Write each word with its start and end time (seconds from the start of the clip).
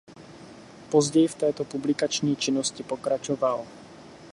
Později 0.91 1.27
v 1.27 1.35
této 1.35 1.63
publikační 1.63 2.35
činnosti 2.35 2.83
pokračoval. 2.83 3.65